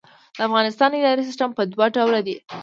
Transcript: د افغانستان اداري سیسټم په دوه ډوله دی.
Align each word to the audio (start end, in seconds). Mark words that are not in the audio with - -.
د 0.37 0.39
افغانستان 0.47 0.89
اداري 0.97 1.23
سیسټم 1.29 1.49
په 1.57 1.63
دوه 1.71 1.85
ډوله 1.95 2.19
دی. 2.27 2.35